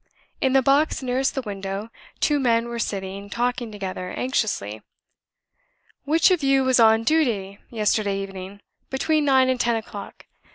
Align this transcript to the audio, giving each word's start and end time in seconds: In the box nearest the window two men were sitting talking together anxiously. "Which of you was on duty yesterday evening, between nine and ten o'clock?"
In 0.41 0.53
the 0.53 0.63
box 0.63 1.03
nearest 1.03 1.35
the 1.35 1.43
window 1.43 1.91
two 2.19 2.39
men 2.39 2.69
were 2.69 2.79
sitting 2.79 3.29
talking 3.29 3.71
together 3.71 4.09
anxiously. 4.09 4.81
"Which 6.05 6.31
of 6.31 6.41
you 6.41 6.63
was 6.63 6.79
on 6.79 7.03
duty 7.03 7.59
yesterday 7.69 8.17
evening, 8.17 8.61
between 8.89 9.25
nine 9.25 9.47
and 9.47 9.59
ten 9.61 9.75
o'clock?" 9.75 10.25